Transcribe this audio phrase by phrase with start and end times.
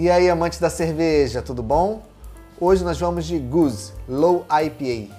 [0.00, 2.00] E aí, amantes da cerveja, tudo bom?
[2.58, 5.14] Hoje nós vamos de Goose Low IPA.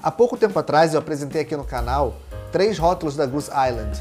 [0.00, 2.14] Há pouco tempo atrás eu apresentei aqui no canal
[2.52, 4.00] três rótulos da Goose Island.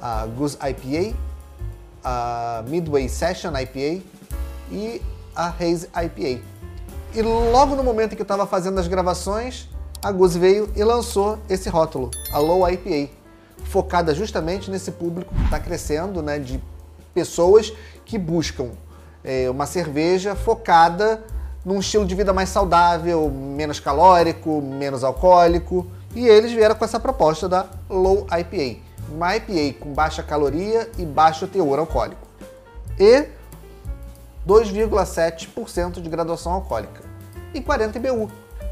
[0.00, 1.16] A Goose IPA,
[2.04, 4.04] a Midway Session IPA
[4.70, 5.02] e
[5.34, 6.57] a Haze IPA.
[7.14, 9.68] E logo no momento em que eu estava fazendo as gravações,
[10.02, 13.10] a Goose veio e lançou esse rótulo, a Low IPA,
[13.64, 16.62] focada justamente nesse público que está crescendo, né, de
[17.14, 17.72] pessoas
[18.04, 18.70] que buscam
[19.24, 21.24] é, uma cerveja focada
[21.64, 25.86] num estilo de vida mais saudável, menos calórico, menos alcoólico.
[26.14, 28.80] E eles vieram com essa proposta da Low IPA,
[29.10, 32.26] uma IPA com baixa caloria e baixo teor alcoólico.
[32.98, 33.26] E
[34.48, 37.02] 2,7% de graduação alcoólica
[37.52, 38.30] e 40 IBU.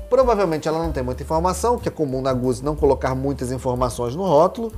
[0.09, 4.17] Provavelmente ela não tem muita informação, que é comum na Goose não colocar muitas informações
[4.17, 4.73] no rótulo.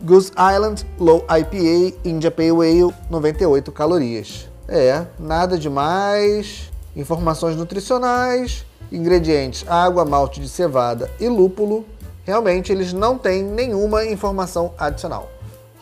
[0.00, 4.48] Goose Island Low IPA India Pale Ale 98 calorias.
[4.68, 6.70] É, nada demais.
[6.94, 11.84] Informações nutricionais, ingredientes água, malte de cevada e lúpulo.
[12.24, 15.28] Realmente eles não têm nenhuma informação adicional.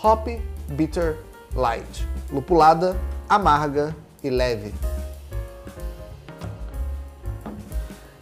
[0.03, 0.27] Hop
[0.69, 1.19] Bitter
[1.55, 2.09] Light.
[2.33, 2.97] Lupulada,
[3.29, 4.75] amarga e leve.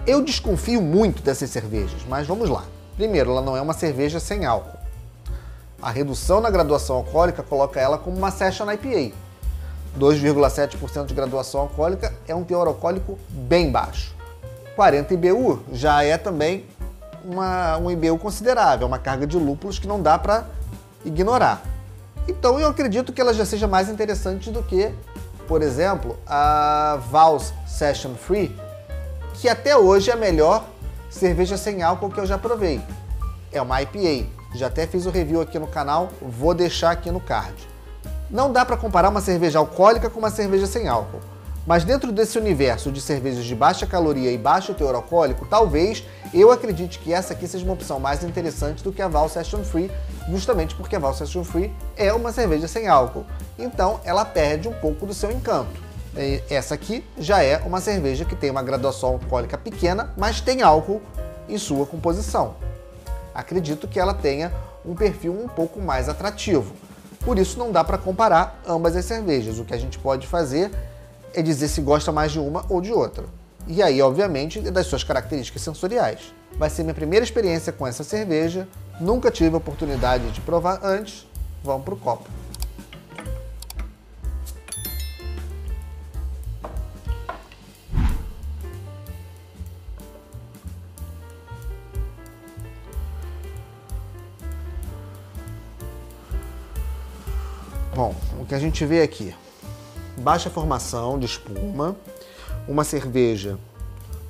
[0.06, 2.64] Eu desconfio muito dessas cervejas, mas vamos lá.
[2.96, 4.78] Primeiro, ela não é uma cerveja sem álcool.
[5.80, 9.14] A redução na graduação alcoólica coloca ela como uma Session IPA,
[9.98, 14.14] 2,7% de graduação alcoólica é um teor alcoólico bem baixo.
[14.76, 16.64] 40 IBU já é também
[17.24, 20.46] uma, um IBU considerável, uma carga de lúpulos que não dá para
[21.04, 21.62] ignorar.
[22.28, 24.92] Então eu acredito que ela já seja mais interessante do que,
[25.50, 28.56] por exemplo, a Vals Session Free,
[29.34, 30.64] que até hoje é a melhor
[31.10, 32.80] cerveja sem álcool que eu já provei.
[33.50, 34.28] É uma IPA.
[34.54, 37.56] Já até fiz o review aqui no canal, vou deixar aqui no card.
[38.30, 41.18] Não dá para comparar uma cerveja alcoólica com uma cerveja sem álcool.
[41.70, 46.04] Mas dentro desse universo de cervejas de baixa caloria e baixo teor alcoólico, talvez
[46.34, 49.62] eu acredite que essa aqui seja uma opção mais interessante do que a Val Session
[49.62, 49.88] Free,
[50.28, 53.24] justamente porque a Val Session Free é uma cerveja sem álcool.
[53.56, 55.80] Então ela perde um pouco do seu encanto.
[56.50, 61.00] Essa aqui já é uma cerveja que tem uma graduação alcoólica pequena, mas tem álcool
[61.48, 62.56] em sua composição.
[63.32, 64.52] Acredito que ela tenha
[64.84, 66.74] um perfil um pouco mais atrativo.
[67.20, 69.60] Por isso não dá para comparar ambas as cervejas.
[69.60, 70.72] O que a gente pode fazer
[71.34, 73.24] é dizer se gosta mais de uma ou de outra.
[73.66, 76.34] E aí, obviamente, das suas características sensoriais.
[76.56, 78.66] Vai ser minha primeira experiência com essa cerveja,
[79.00, 81.26] nunca tive a oportunidade de provar antes.
[81.62, 82.28] Vamos pro copo.
[97.94, 99.34] Bom, o que a gente vê aqui,
[100.20, 101.96] baixa formação de espuma,
[102.68, 103.58] uma cerveja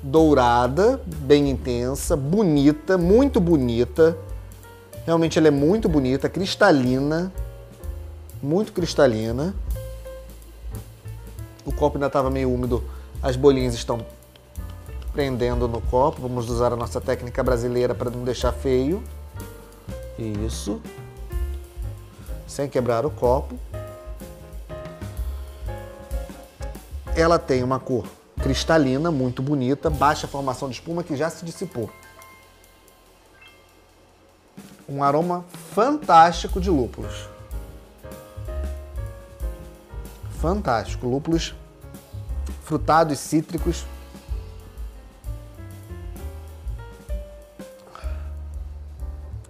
[0.01, 4.17] dourada, bem intensa, bonita, muito bonita.
[5.05, 7.31] Realmente ela é muito bonita, cristalina,
[8.41, 9.53] muito cristalina.
[11.65, 12.83] O copo ainda estava meio úmido,
[13.21, 14.03] as bolinhas estão
[15.13, 16.21] prendendo no copo.
[16.21, 19.03] Vamos usar a nossa técnica brasileira para não deixar feio.
[20.17, 20.81] Isso
[22.47, 23.55] sem quebrar o copo.
[27.21, 28.07] Ela tem uma cor
[28.41, 31.87] cristalina, muito bonita, baixa formação de espuma que já se dissipou.
[34.89, 35.45] Um aroma
[35.75, 37.29] fantástico de lúpulos.
[40.39, 41.53] Fantástico, lúpulos
[42.63, 43.85] frutados, cítricos,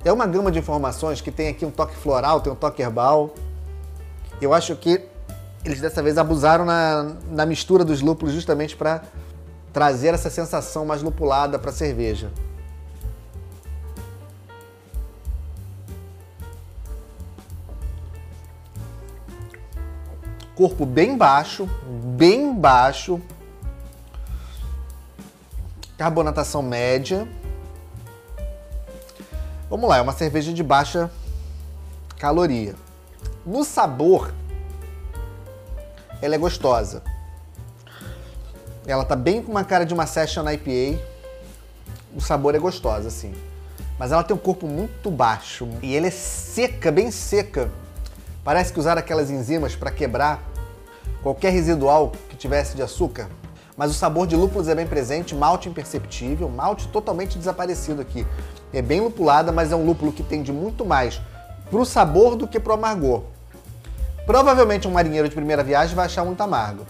[0.03, 3.35] É uma gama de informações que tem aqui um toque floral, tem um toque herbal.
[4.41, 5.10] Eu acho que
[5.63, 9.03] eles dessa vez abusaram na, na mistura dos lúpulos justamente para
[9.71, 12.31] trazer essa sensação mais lupulada para a cerveja.
[20.55, 21.69] Corpo bem baixo,
[22.15, 23.21] bem baixo.
[25.97, 27.27] Carbonatação média.
[29.69, 31.09] Vamos lá, é uma cerveja de baixa
[32.17, 32.75] caloria.
[33.45, 34.33] No sabor,
[36.21, 37.01] ela é gostosa.
[38.85, 41.01] Ela tá bem com uma cara de uma Session IPA.
[42.15, 43.33] O sabor é gostoso, assim.
[43.97, 47.71] Mas ela tem um corpo muito baixo e ela é seca, bem seca.
[48.43, 50.41] Parece que usaram aquelas enzimas para quebrar
[51.21, 53.29] qualquer residual que tivesse de açúcar.
[53.77, 58.27] mas o sabor de lúpulos é bem presente, malte imperceptível, malte totalmente desaparecido aqui.
[58.73, 61.21] É bem lupulada, mas é um lúpulo que tende muito mais
[61.69, 63.23] pro sabor do que pro amargor.
[64.25, 66.85] Provavelmente um marinheiro de primeira viagem vai achar muito amargo,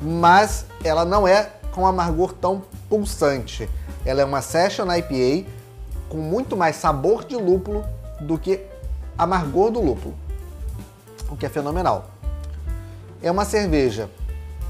[0.00, 3.68] mas ela não é com amargor tão pulsante.
[4.04, 5.48] Ela é uma Session IPA
[6.08, 7.84] com muito mais sabor de lúpulo
[8.20, 8.60] do que
[9.16, 10.14] amargor do lúpulo,
[11.28, 12.10] o que é fenomenal.
[13.22, 14.10] É uma cerveja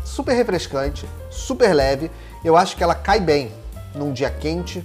[0.04, 2.10] super refrescante, super leve.
[2.44, 3.52] Eu acho que ela cai bem
[3.94, 4.84] num dia quente,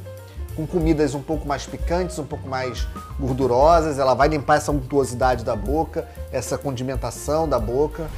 [0.58, 2.88] com comidas um pouco mais picantes, um pouco mais
[3.20, 4.00] gordurosas.
[4.00, 8.10] Ela vai limpar essa untuosidade da boca, essa condimentação da boca.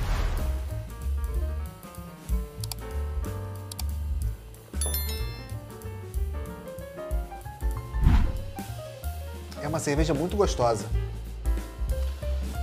[9.62, 10.86] É uma cerveja muito gostosa.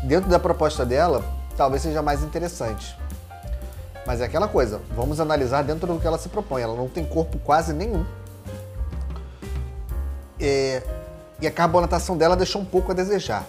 [0.05, 1.22] Dentro da proposta dela,
[1.55, 2.96] talvez seja mais interessante.
[4.06, 6.62] Mas é aquela coisa, vamos analisar dentro do que ela se propõe.
[6.62, 8.06] Ela não tem corpo quase nenhum.
[10.46, 10.82] É,
[11.40, 13.44] e a carbonatação dela deixou um pouco a desejar.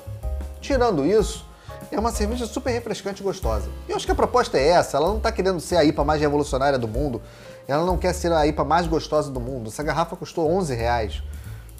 [0.59, 1.45] Tirando isso,
[1.91, 3.69] é uma cerveja super refrescante e gostosa.
[3.87, 6.03] E eu acho que a proposta é essa, ela não está querendo ser a IPA
[6.03, 7.21] mais revolucionária do mundo,
[7.67, 9.69] ela não quer ser a IPA mais gostosa do mundo.
[9.69, 11.21] Essa garrafa custou 11 reais.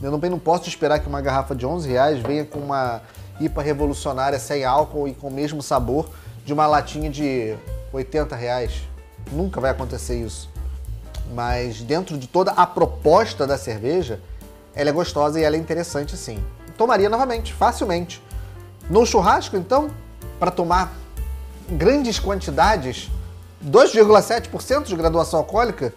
[0.02, 3.02] Eu não, não posso esperar que uma garrafa de 11 reais venha com uma
[3.40, 6.10] IPA revolucionária sem álcool e com o mesmo sabor
[6.46, 7.56] de uma latinha de
[7.92, 8.84] 80 reais.
[9.32, 10.50] Nunca vai acontecer isso.
[11.34, 14.22] Mas dentro de toda a proposta da cerveja,
[14.76, 16.44] ela é gostosa e ela é interessante sim.
[16.78, 18.22] Tomaria novamente, facilmente.
[18.90, 19.90] No churrasco, então,
[20.40, 20.94] para tomar
[21.70, 23.10] grandes quantidades,
[23.66, 25.94] 2,7% de graduação alcoólica,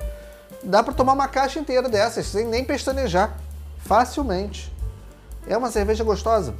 [0.62, 3.37] dá para tomar uma caixa inteira dessas, sem nem pestanejar.
[3.78, 4.72] Facilmente.
[5.46, 6.55] É uma cerveja gostosa.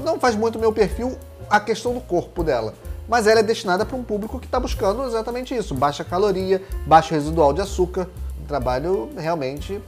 [0.00, 1.18] Não faz muito meu perfil
[1.50, 2.74] a questão do corpo dela,
[3.08, 7.14] mas ela é destinada para um público que está buscando exatamente isso: baixa caloria, baixo
[7.14, 8.08] residual de açúcar.
[8.40, 9.82] Um trabalho realmente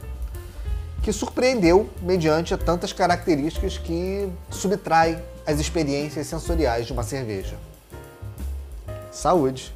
[1.01, 7.57] que surpreendeu mediante tantas características que subtrai as experiências sensoriais de uma cerveja.
[9.11, 9.73] Saúde!